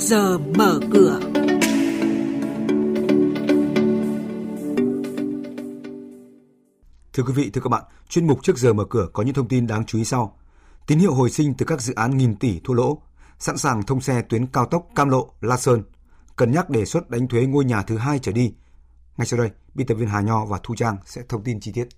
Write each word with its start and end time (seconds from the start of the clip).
giờ 0.00 0.38
mở 0.38 0.80
cửa. 0.92 1.20
Thưa 7.12 7.22
quý 7.22 7.32
vị, 7.34 7.50
thưa 7.50 7.60
các 7.60 7.68
bạn, 7.68 7.82
chuyên 8.08 8.26
mục 8.26 8.42
trước 8.42 8.58
giờ 8.58 8.72
mở 8.72 8.84
cửa 8.90 9.08
có 9.12 9.22
những 9.22 9.34
thông 9.34 9.48
tin 9.48 9.66
đáng 9.66 9.84
chú 9.86 9.98
ý 9.98 10.04
sau. 10.04 10.38
Tín 10.86 10.98
hiệu 10.98 11.14
hồi 11.14 11.30
sinh 11.30 11.54
từ 11.58 11.66
các 11.66 11.80
dự 11.80 11.94
án 11.94 12.16
nghìn 12.16 12.36
tỷ 12.36 12.60
thua 12.64 12.74
lỗ, 12.74 13.02
sẵn 13.38 13.58
sàng 13.58 13.82
thông 13.82 14.00
xe 14.00 14.22
tuyến 14.22 14.46
cao 14.46 14.66
tốc 14.66 14.86
Cam 14.94 15.08
Lộ– 15.08 15.30
La 15.40 15.56
Sơn, 15.56 15.82
cân 16.36 16.52
nhắc 16.52 16.70
đề 16.70 16.84
xuất 16.84 17.10
đánh 17.10 17.28
thuế 17.28 17.46
ngôi 17.46 17.64
nhà 17.64 17.82
thứ 17.82 17.96
hai 17.96 18.18
trở 18.18 18.32
đi. 18.32 18.54
Ngay 19.16 19.26
sau 19.26 19.38
đây, 19.38 19.50
biên 19.74 19.86
tập 19.86 19.94
viên 19.94 20.08
Hà 20.08 20.20
Nho 20.20 20.44
và 20.44 20.58
Thu 20.62 20.74
Trang 20.74 20.96
sẽ 21.04 21.22
thông 21.28 21.44
tin 21.44 21.60
chi 21.60 21.72
tiết. 21.72 21.88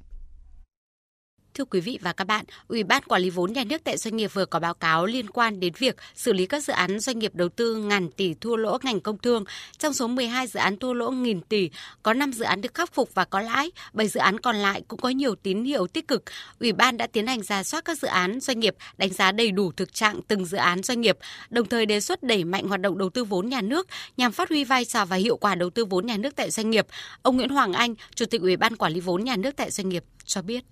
Thưa 1.54 1.64
quý 1.64 1.80
vị 1.80 1.98
và 2.02 2.12
các 2.12 2.26
bạn, 2.26 2.44
Ủy 2.68 2.84
ban 2.84 3.02
Quản 3.02 3.22
lý 3.22 3.30
vốn 3.30 3.52
nhà 3.52 3.64
nước 3.64 3.84
tại 3.84 3.96
doanh 3.96 4.16
nghiệp 4.16 4.34
vừa 4.34 4.46
có 4.46 4.58
báo 4.58 4.74
cáo 4.74 5.06
liên 5.06 5.30
quan 5.30 5.60
đến 5.60 5.72
việc 5.78 5.96
xử 6.14 6.32
lý 6.32 6.46
các 6.46 6.64
dự 6.64 6.72
án 6.72 7.00
doanh 7.00 7.18
nghiệp 7.18 7.34
đầu 7.34 7.48
tư 7.48 7.76
ngàn 7.76 8.10
tỷ 8.10 8.34
thua 8.34 8.56
lỗ 8.56 8.78
ngành 8.82 9.00
công 9.00 9.18
thương. 9.18 9.44
Trong 9.78 9.92
số 9.92 10.06
12 10.06 10.46
dự 10.46 10.60
án 10.60 10.76
thua 10.76 10.92
lỗ 10.92 11.10
nghìn 11.10 11.40
tỷ, 11.40 11.70
có 12.02 12.14
5 12.14 12.32
dự 12.32 12.44
án 12.44 12.60
được 12.60 12.74
khắc 12.74 12.94
phục 12.94 13.14
và 13.14 13.24
có 13.24 13.40
lãi, 13.40 13.72
7 13.92 14.08
dự 14.08 14.20
án 14.20 14.40
còn 14.40 14.56
lại 14.56 14.82
cũng 14.88 15.00
có 15.00 15.08
nhiều 15.08 15.34
tín 15.34 15.64
hiệu 15.64 15.86
tích 15.86 16.08
cực. 16.08 16.22
Ủy 16.60 16.72
ban 16.72 16.96
đã 16.96 17.06
tiến 17.06 17.26
hành 17.26 17.42
ra 17.42 17.62
soát 17.62 17.84
các 17.84 17.98
dự 17.98 18.08
án 18.08 18.40
doanh 18.40 18.60
nghiệp, 18.60 18.76
đánh 18.98 19.12
giá 19.12 19.32
đầy 19.32 19.50
đủ 19.50 19.72
thực 19.72 19.94
trạng 19.94 20.20
từng 20.28 20.44
dự 20.44 20.58
án 20.58 20.82
doanh 20.82 21.00
nghiệp, 21.00 21.18
đồng 21.50 21.66
thời 21.66 21.86
đề 21.86 22.00
xuất 22.00 22.22
đẩy 22.22 22.44
mạnh 22.44 22.68
hoạt 22.68 22.80
động 22.80 22.98
đầu 22.98 23.10
tư 23.10 23.24
vốn 23.24 23.48
nhà 23.48 23.60
nước 23.60 23.86
nhằm 24.16 24.32
phát 24.32 24.48
huy 24.48 24.64
vai 24.64 24.84
trò 24.84 25.04
và 25.04 25.16
hiệu 25.16 25.36
quả 25.36 25.54
đầu 25.54 25.70
tư 25.70 25.84
vốn 25.84 26.06
nhà 26.06 26.16
nước 26.16 26.36
tại 26.36 26.50
doanh 26.50 26.70
nghiệp. 26.70 26.86
Ông 27.22 27.36
Nguyễn 27.36 27.48
Hoàng 27.48 27.72
Anh, 27.72 27.94
Chủ 28.14 28.26
tịch 28.26 28.40
Ủy 28.40 28.56
ban 28.56 28.76
Quản 28.76 28.92
lý 28.92 29.00
vốn 29.00 29.24
nhà 29.24 29.36
nước 29.36 29.56
tại 29.56 29.70
doanh 29.70 29.88
nghiệp 29.88 30.04
cho 30.24 30.42
biết. 30.42 30.64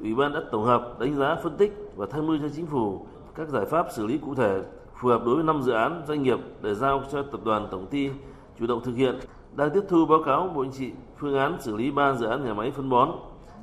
Ủy 0.00 0.14
ban 0.14 0.32
đã 0.32 0.40
tổng 0.52 0.64
hợp, 0.64 0.98
đánh 0.98 1.16
giá, 1.16 1.36
phân 1.42 1.56
tích 1.56 1.92
và 1.96 2.06
tham 2.10 2.26
mưu 2.26 2.38
cho 2.42 2.48
chính 2.56 2.66
phủ 2.66 3.06
các 3.34 3.48
giải 3.48 3.66
pháp 3.66 3.86
xử 3.92 4.06
lý 4.06 4.18
cụ 4.18 4.34
thể 4.34 4.62
phù 4.94 5.08
hợp 5.08 5.22
đối 5.26 5.34
với 5.34 5.44
năm 5.44 5.62
dự 5.62 5.72
án 5.72 6.02
doanh 6.08 6.22
nghiệp 6.22 6.38
để 6.62 6.74
giao 6.74 7.02
cho 7.12 7.22
tập 7.22 7.40
đoàn 7.44 7.68
tổng 7.70 7.86
ty 7.86 8.10
chủ 8.58 8.66
động 8.66 8.80
thực 8.84 8.96
hiện. 8.96 9.18
Đang 9.56 9.70
tiếp 9.70 9.82
thu 9.88 10.06
báo 10.06 10.22
cáo 10.22 10.48
Bộ 10.54 10.64
Chính 10.64 10.72
trị 10.72 10.92
phương 11.18 11.38
án 11.38 11.56
xử 11.60 11.76
lý 11.76 11.90
3 11.90 12.14
dự 12.14 12.26
án 12.26 12.44
nhà 12.44 12.54
máy 12.54 12.70
phân 12.70 12.90
bón, 12.90 13.10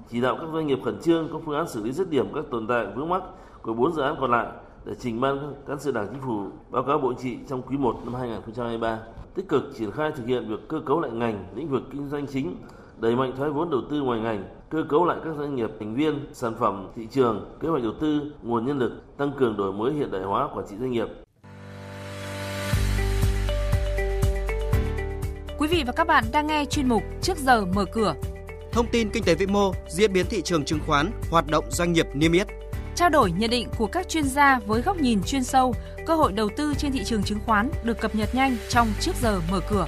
chỉ 0.10 0.22
đạo 0.22 0.38
các 0.40 0.48
doanh 0.54 0.68
nghiệp 0.68 0.80
khẩn 0.86 1.00
trương 1.00 1.30
có 1.34 1.40
phương 1.46 1.56
án 1.56 1.68
xử 1.68 1.84
lý 1.84 1.92
dứt 1.92 2.10
điểm 2.10 2.28
các 2.36 2.46
tồn 2.52 2.68
tại 2.68 2.88
vướng 2.96 3.10
mắc 3.10 3.24
của 3.62 3.74
4 3.74 3.94
dự 3.94 4.02
án 4.02 4.16
còn 4.20 4.32
lại 4.32 4.48
để 4.86 4.96
trình 5.00 5.22
ban 5.22 5.54
cán 5.68 5.80
sự 5.80 5.92
đảng 5.92 6.08
chính 6.12 6.22
phủ 6.22 6.46
báo 6.70 6.84
cáo 6.84 7.00
Bộ 7.00 7.14
Chính 7.14 7.40
trị 7.40 7.46
trong 7.48 7.62
quý 7.62 7.78
1 7.78 7.96
năm 8.06 8.14
2023 8.14 9.00
tích 9.36 9.50
cực 9.50 9.64
triển 9.78 9.92
khai 9.92 10.12
thực 10.12 10.28
hiện 10.28 10.50
việc 10.50 10.68
cơ 10.68 10.80
cấu 10.86 11.00
lại 11.02 11.12
ngành 11.12 11.46
lĩnh 11.56 11.70
vực 11.70 11.84
kinh 11.92 12.10
doanh 12.10 12.28
chính 12.28 12.56
đẩy 13.00 13.16
mạnh 13.16 13.34
thoái 13.38 13.50
vốn 13.50 13.70
đầu 13.70 13.82
tư 13.92 14.02
ngoài 14.02 14.20
ngành, 14.20 14.44
cơ 14.70 14.84
cấu 14.90 15.06
lại 15.06 15.18
các 15.24 15.34
doanh 15.38 15.56
nghiệp 15.56 15.70
thành 15.80 15.96
viên, 15.96 16.26
sản 16.34 16.56
phẩm, 16.60 16.88
thị 16.96 17.08
trường, 17.12 17.58
kế 17.62 17.68
hoạch 17.68 17.84
đầu 17.84 17.94
tư, 18.02 18.22
nguồn 18.42 18.66
nhân 18.66 18.80
lực, 18.80 19.18
tăng 19.18 19.32
cường 19.40 19.58
đổi 19.58 19.74
mới 19.74 19.94
hiện 19.94 20.12
đại 20.12 20.22
hóa 20.22 20.50
quản 20.56 20.66
trị 20.70 20.76
doanh 20.80 20.92
nghiệp. 20.92 21.08
Quý 25.58 25.68
vị 25.68 25.84
và 25.88 25.94
các 25.94 26.08
bạn 26.08 26.24
đang 26.32 26.48
nghe 26.48 26.66
chuyên 26.66 26.90
mục 26.90 27.04
Trước 27.22 27.38
giờ 27.38 27.66
mở 27.66 27.86
cửa. 27.94 28.14
Thông 28.72 28.88
tin 28.92 29.10
kinh 29.10 29.24
tế 29.24 29.36
vĩ 29.36 29.46
mô, 29.46 29.72
diễn 29.90 30.14
biến 30.14 30.26
thị 30.30 30.42
trường 30.42 30.66
chứng 30.66 30.80
khoán, 30.88 31.12
hoạt 31.32 31.48
động 31.48 31.66
doanh 31.70 31.94
nghiệp 31.94 32.06
niêm 32.14 32.32
yết. 32.32 32.48
Trao 32.96 33.10
đổi 33.10 33.32
nhận 33.32 33.50
định 33.50 33.68
của 33.78 33.88
các 33.88 34.10
chuyên 34.10 34.24
gia 34.24 34.60
với 34.60 34.82
góc 34.82 34.98
nhìn 34.98 35.24
chuyên 35.24 35.44
sâu, 35.44 35.74
cơ 36.06 36.16
hội 36.16 36.32
đầu 36.32 36.50
tư 36.58 36.74
trên 36.78 36.92
thị 36.92 37.04
trường 37.04 37.24
chứng 37.24 37.40
khoán 37.46 37.70
được 37.84 38.00
cập 38.02 38.16
nhật 38.16 38.36
nhanh 38.36 38.58
trong 38.70 38.88
Trước 39.00 39.16
giờ 39.22 39.42
mở 39.52 39.60
cửa. 39.70 39.88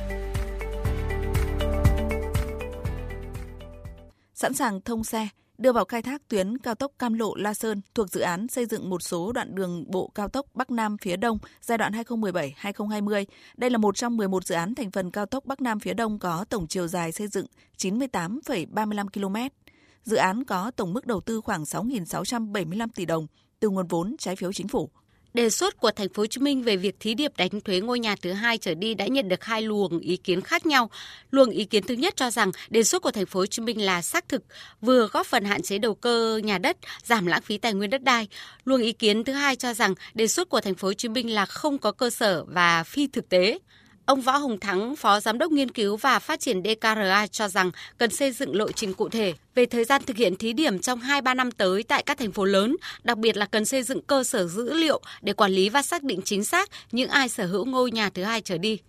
Sẵn 4.40 4.54
sàng 4.54 4.82
thông 4.82 5.04
xe, 5.04 5.28
đưa 5.58 5.72
vào 5.72 5.86
khai 5.86 6.02
thác 6.02 6.28
tuyến 6.28 6.58
cao 6.58 6.76
tốc 6.76 6.92
Cam 7.00 7.14
Lộ 7.14 7.36
La 7.36 7.54
Sơn 7.54 7.82
thuộc 7.96 8.10
dự 8.10 8.22
án 8.22 8.48
xây 8.48 8.66
dựng 8.66 8.90
một 8.90 9.04
số 9.04 9.32
đoạn 9.32 9.56
đường 9.56 9.92
bộ 9.92 10.12
cao 10.16 10.28
tốc 10.28 10.46
Bắc 10.54 10.72
Nam 10.72 10.98
phía 10.98 11.16
Đông 11.16 11.38
giai 11.62 11.78
đoạn 11.78 11.94
2017-2020. 11.94 13.26
Đây 13.58 13.70
là 13.70 13.78
một 13.78 13.96
trong 13.96 14.18
11 14.18 14.46
dự 14.46 14.56
án 14.56 14.76
thành 14.76 14.92
phần 14.92 15.12
cao 15.12 15.26
tốc 15.26 15.46
Bắc 15.46 15.62
Nam 15.62 15.80
phía 15.80 15.94
Đông 15.94 16.20
có 16.20 16.46
tổng 16.50 16.68
chiều 16.68 16.88
dài 16.88 17.12
xây 17.12 17.28
dựng 17.28 17.46
98,35 17.78 19.08
km. 19.08 19.56
Dự 20.04 20.16
án 20.16 20.44
có 20.44 20.72
tổng 20.72 20.94
mức 20.94 21.06
đầu 21.06 21.22
tư 21.22 21.42
khoảng 21.42 21.64
6.675 21.64 22.88
tỷ 22.96 23.06
đồng 23.06 23.28
từ 23.60 23.70
nguồn 23.70 23.88
vốn 23.88 24.16
trái 24.20 24.36
phiếu 24.36 24.54
chính 24.54 24.68
phủ. 24.68 24.90
Đề 25.34 25.50
xuất 25.50 25.78
của 25.78 25.92
thành 25.92 26.10
phố 26.10 26.24
Hồ 26.24 26.28
Chí 26.28 26.42
Minh 26.42 26.64
về 26.64 26.78
việc 26.78 26.96
thí 27.00 27.14
điểm 27.14 27.32
đánh 27.38 27.62
thuế 27.66 27.80
ngôi 27.80 28.00
nhà 28.00 28.16
thứ 28.22 28.32
hai 28.32 28.58
trở 28.58 28.74
đi 28.74 28.94
đã 28.94 29.08
nhận 29.08 29.30
được 29.30 29.44
hai 29.44 29.62
luồng 29.62 30.00
ý 30.00 30.18
kiến 30.18 30.42
khác 30.42 30.66
nhau. 30.66 30.90
Luồng 31.32 31.50
ý 31.50 31.66
kiến 31.66 31.84
thứ 31.84 31.94
nhất 31.94 32.16
cho 32.16 32.32
rằng 32.32 32.52
đề 32.70 32.84
xuất 32.84 33.02
của 33.02 33.12
thành 33.12 33.26
phố 33.26 33.40
Hồ 33.40 33.46
Chí 33.46 33.62
Minh 33.62 33.82
là 33.82 34.02
xác 34.02 34.30
thực, 34.30 34.44
vừa 34.82 35.08
góp 35.08 35.28
phần 35.28 35.46
hạn 35.46 35.62
chế 35.62 35.78
đầu 35.78 35.96
cơ 35.96 36.42
nhà 36.44 36.58
đất, 36.58 36.78
giảm 37.04 37.26
lãng 37.26 37.42
phí 37.42 37.58
tài 37.58 37.74
nguyên 37.74 37.90
đất 37.90 38.04
đai. 38.04 38.28
Luồng 38.66 38.82
ý 38.82 38.92
kiến 38.92 39.24
thứ 39.24 39.34
hai 39.34 39.56
cho 39.56 39.74
rằng 39.74 39.94
đề 40.14 40.28
xuất 40.28 40.50
của 40.50 40.62
thành 40.62 40.76
phố 40.76 40.88
Hồ 40.88 40.94
Chí 40.94 41.10
Minh 41.10 41.34
là 41.34 41.46
không 41.46 41.78
có 41.78 41.92
cơ 41.92 42.10
sở 42.10 42.44
và 42.44 42.84
phi 42.84 43.08
thực 43.08 43.30
tế. 43.30 43.60
Ông 44.10 44.22
Võ 44.22 44.38
Hồng 44.38 44.60
Thắng, 44.60 44.96
Phó 44.96 45.20
Giám 45.20 45.38
đốc 45.38 45.52
Nghiên 45.52 45.72
cứu 45.72 45.98
và 45.98 46.20
Phát 46.20 46.40
triển 46.40 46.62
DKRA 46.64 47.28
cho 47.28 47.48
rằng 47.48 47.72
cần 47.98 48.10
xây 48.10 48.32
dựng 48.32 48.56
lộ 48.56 48.72
trình 48.72 48.94
cụ 48.94 49.10
thể 49.10 49.34
về 49.56 49.66
thời 49.66 49.86
gian 49.86 50.02
thực 50.06 50.18
hiện 50.18 50.36
thí 50.36 50.54
điểm 50.54 50.80
trong 50.80 51.00
2-3 51.00 51.36
năm 51.36 51.52
tới 51.52 51.84
tại 51.84 52.04
các 52.04 52.18
thành 52.18 52.32
phố 52.32 52.46
lớn, 52.46 52.76
đặc 53.04 53.18
biệt 53.18 53.38
là 53.38 53.46
cần 53.46 53.66
xây 53.66 53.84
dựng 53.84 54.02
cơ 54.02 54.24
sở 54.24 54.48
dữ 54.48 54.74
liệu 54.74 55.02
để 55.22 55.34
quản 55.34 55.52
lý 55.52 55.70
và 55.70 55.82
xác 55.82 56.04
định 56.04 56.22
chính 56.26 56.44
xác 56.44 56.70
những 56.92 57.10
ai 57.10 57.30
sở 57.30 57.46
hữu 57.46 57.66
ngôi 57.66 57.92
nhà 57.92 58.10
thứ 58.10 58.24
hai 58.24 58.42
trở 58.42 58.58
đi. 58.58 58.80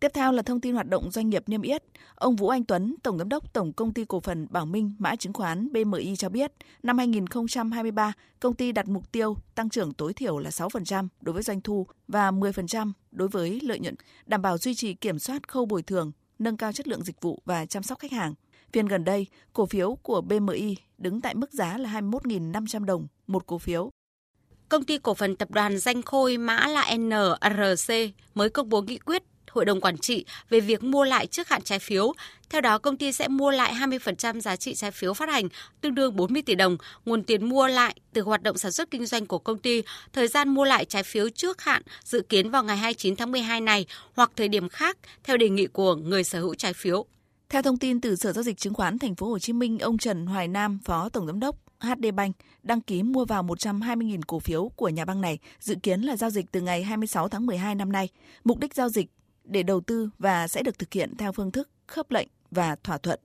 Tiếp 0.00 0.10
theo 0.14 0.32
là 0.32 0.42
thông 0.42 0.60
tin 0.60 0.74
hoạt 0.74 0.88
động 0.88 1.10
doanh 1.10 1.30
nghiệp 1.30 1.48
niêm 1.48 1.62
yết. 1.62 1.82
Ông 2.14 2.36
Vũ 2.36 2.48
Anh 2.48 2.64
Tuấn, 2.64 2.94
Tổng 3.02 3.18
Giám 3.18 3.28
đốc 3.28 3.52
Tổng 3.52 3.72
Công 3.72 3.94
ty 3.94 4.04
Cổ 4.04 4.20
phần 4.20 4.46
Bảo 4.50 4.66
Minh 4.66 4.94
Mã 4.98 5.16
Chứng 5.16 5.32
khoán 5.32 5.72
BMI 5.72 6.16
cho 6.16 6.28
biết, 6.28 6.52
năm 6.82 6.98
2023, 6.98 8.12
công 8.40 8.54
ty 8.54 8.72
đặt 8.72 8.88
mục 8.88 9.12
tiêu 9.12 9.36
tăng 9.54 9.68
trưởng 9.68 9.94
tối 9.94 10.12
thiểu 10.14 10.38
là 10.38 10.50
6% 10.50 11.08
đối 11.20 11.32
với 11.32 11.42
doanh 11.42 11.60
thu 11.60 11.86
và 12.08 12.30
10% 12.30 12.92
đối 13.10 13.28
với 13.28 13.60
lợi 13.62 13.78
nhuận, 13.78 13.94
đảm 14.26 14.42
bảo 14.42 14.58
duy 14.58 14.74
trì 14.74 14.94
kiểm 14.94 15.18
soát 15.18 15.48
khâu 15.48 15.66
bồi 15.66 15.82
thường, 15.82 16.12
nâng 16.38 16.56
cao 16.56 16.72
chất 16.72 16.88
lượng 16.88 17.04
dịch 17.04 17.20
vụ 17.20 17.42
và 17.44 17.66
chăm 17.66 17.82
sóc 17.82 17.98
khách 17.98 18.12
hàng. 18.12 18.34
Phiên 18.72 18.86
gần 18.86 19.04
đây, 19.04 19.26
cổ 19.52 19.66
phiếu 19.66 19.94
của 19.94 20.20
BMI 20.20 20.76
đứng 20.98 21.20
tại 21.20 21.34
mức 21.34 21.52
giá 21.52 21.78
là 21.78 22.00
21.500 22.00 22.84
đồng 22.84 23.06
một 23.26 23.46
cổ 23.46 23.58
phiếu. 23.58 23.90
Công 24.68 24.84
ty 24.84 24.98
cổ 24.98 25.14
phần 25.14 25.36
tập 25.36 25.50
đoàn 25.50 25.78
Danh 25.78 26.02
Khôi 26.02 26.36
mã 26.36 26.66
là 26.66 26.96
NRC 26.96 27.94
mới 28.34 28.50
công 28.50 28.68
bố 28.68 28.82
nghị 28.82 28.98
quyết 28.98 29.22
Hội 29.58 29.64
đồng 29.64 29.80
Quản 29.80 29.98
trị 29.98 30.24
về 30.50 30.60
việc 30.60 30.82
mua 30.82 31.04
lại 31.04 31.26
trước 31.26 31.48
hạn 31.48 31.62
trái 31.62 31.78
phiếu. 31.78 32.12
Theo 32.50 32.60
đó, 32.60 32.78
công 32.78 32.96
ty 32.96 33.12
sẽ 33.12 33.28
mua 33.28 33.50
lại 33.50 33.74
20% 33.74 34.40
giá 34.40 34.56
trị 34.56 34.74
trái 34.74 34.90
phiếu 34.90 35.14
phát 35.14 35.28
hành, 35.28 35.48
tương 35.80 35.94
đương 35.94 36.16
40 36.16 36.42
tỷ 36.42 36.54
đồng. 36.54 36.76
Nguồn 37.04 37.22
tiền 37.22 37.48
mua 37.48 37.66
lại 37.66 37.94
từ 38.12 38.22
hoạt 38.22 38.42
động 38.42 38.58
sản 38.58 38.72
xuất 38.72 38.90
kinh 38.90 39.06
doanh 39.06 39.26
của 39.26 39.38
công 39.38 39.58
ty. 39.58 39.82
Thời 40.12 40.28
gian 40.28 40.48
mua 40.48 40.64
lại 40.64 40.84
trái 40.84 41.02
phiếu 41.02 41.28
trước 41.28 41.60
hạn 41.60 41.82
dự 42.04 42.22
kiến 42.28 42.50
vào 42.50 42.64
ngày 42.64 42.76
29 42.76 43.16
tháng 43.16 43.32
12 43.32 43.60
này 43.60 43.86
hoặc 44.14 44.30
thời 44.36 44.48
điểm 44.48 44.68
khác 44.68 44.98
theo 45.24 45.36
đề 45.36 45.48
nghị 45.48 45.66
của 45.66 45.94
người 45.94 46.24
sở 46.24 46.40
hữu 46.40 46.54
trái 46.54 46.72
phiếu. 46.72 47.04
Theo 47.48 47.62
thông 47.62 47.78
tin 47.78 48.00
từ 48.00 48.16
Sở 48.16 48.32
giao 48.32 48.42
dịch 48.42 48.58
chứng 48.58 48.74
khoán 48.74 48.98
Thành 48.98 49.14
phố 49.14 49.26
Hồ 49.26 49.38
Chí 49.38 49.52
Minh, 49.52 49.78
ông 49.78 49.98
Trần 49.98 50.26
Hoài 50.26 50.48
Nam, 50.48 50.78
Phó 50.84 51.08
Tổng 51.08 51.26
giám 51.26 51.40
đốc 51.40 51.56
HD 51.80 52.06
Bank 52.14 52.36
đăng 52.62 52.80
ký 52.80 53.02
mua 53.02 53.24
vào 53.24 53.42
120.000 53.42 54.20
cổ 54.26 54.38
phiếu 54.38 54.68
của 54.76 54.88
nhà 54.88 55.04
băng 55.04 55.20
này, 55.20 55.38
dự 55.60 55.74
kiến 55.82 56.00
là 56.00 56.16
giao 56.16 56.30
dịch 56.30 56.46
từ 56.52 56.60
ngày 56.60 56.82
26 56.82 57.28
tháng 57.28 57.46
12 57.46 57.74
năm 57.74 57.92
nay. 57.92 58.08
Mục 58.44 58.58
đích 58.58 58.74
giao 58.74 58.88
dịch 58.88 59.06
để 59.48 59.62
đầu 59.62 59.80
tư 59.80 60.08
và 60.18 60.48
sẽ 60.48 60.62
được 60.62 60.78
thực 60.78 60.92
hiện 60.92 61.16
theo 61.18 61.32
phương 61.32 61.50
thức 61.50 61.68
khớp 61.86 62.10
lệnh 62.10 62.28
và 62.50 62.76
thỏa 62.82 62.98
thuận. 62.98 63.20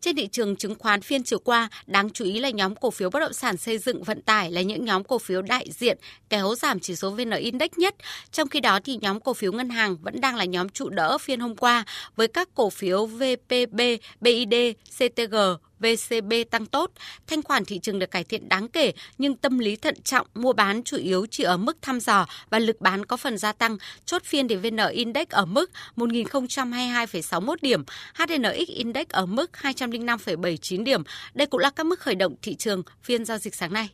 Trên 0.00 0.16
thị 0.16 0.28
trường 0.32 0.56
chứng 0.56 0.74
khoán 0.74 1.00
phiên 1.00 1.24
chiều 1.24 1.38
qua, 1.38 1.68
đáng 1.86 2.10
chú 2.10 2.24
ý 2.24 2.40
là 2.40 2.50
nhóm 2.50 2.76
cổ 2.76 2.90
phiếu 2.90 3.10
bất 3.10 3.20
động 3.20 3.32
sản 3.32 3.56
xây 3.56 3.78
dựng 3.78 4.02
vận 4.02 4.22
tải 4.22 4.50
là 4.50 4.62
những 4.62 4.84
nhóm 4.84 5.04
cổ 5.04 5.18
phiếu 5.18 5.42
đại 5.42 5.66
diện 5.70 5.98
kéo 6.28 6.54
giảm 6.54 6.80
chỉ 6.80 6.96
số 6.96 7.10
VN 7.10 7.30
Index 7.30 7.70
nhất. 7.76 7.94
Trong 8.32 8.48
khi 8.48 8.60
đó 8.60 8.78
thì 8.84 8.98
nhóm 9.00 9.20
cổ 9.20 9.34
phiếu 9.34 9.52
ngân 9.52 9.70
hàng 9.70 9.96
vẫn 10.02 10.20
đang 10.20 10.36
là 10.36 10.44
nhóm 10.44 10.68
trụ 10.68 10.88
đỡ 10.88 11.18
phiên 11.18 11.40
hôm 11.40 11.56
qua 11.56 11.84
với 12.16 12.28
các 12.28 12.48
cổ 12.54 12.70
phiếu 12.70 13.06
VPB, 13.06 13.80
BID, 14.20 14.54
CTG, 14.98 15.36
VCB 15.80 16.32
tăng 16.50 16.66
tốt, 16.66 16.90
thanh 17.26 17.42
khoản 17.42 17.64
thị 17.64 17.78
trường 17.78 17.98
được 17.98 18.10
cải 18.10 18.24
thiện 18.24 18.48
đáng 18.48 18.68
kể 18.68 18.92
nhưng 19.18 19.36
tâm 19.36 19.58
lý 19.58 19.76
thận 19.76 20.02
trọng 20.02 20.26
mua 20.34 20.52
bán 20.52 20.82
chủ 20.82 20.96
yếu 20.96 21.26
chỉ 21.30 21.42
ở 21.42 21.56
mức 21.56 21.76
thăm 21.82 22.00
dò 22.00 22.26
và 22.50 22.58
lực 22.58 22.80
bán 22.80 23.06
có 23.06 23.16
phần 23.16 23.38
gia 23.38 23.52
tăng. 23.52 23.76
Chốt 24.04 24.22
phiên 24.24 24.48
để 24.48 24.56
VN 24.56 24.76
Index 24.92 25.28
ở 25.28 25.44
mức 25.44 25.70
1022,61 25.96 27.56
điểm, 27.62 27.84
HNX 28.14 28.68
Index 28.68 29.06
ở 29.08 29.26
mức 29.26 29.50
205,79 29.62 30.84
điểm. 30.84 31.02
Đây 31.34 31.46
cũng 31.46 31.60
là 31.60 31.70
các 31.70 31.86
mức 31.86 32.00
khởi 32.00 32.14
động 32.14 32.34
thị 32.42 32.54
trường 32.54 32.82
phiên 33.02 33.24
giao 33.24 33.38
dịch 33.38 33.54
sáng 33.54 33.72
nay. 33.72 33.88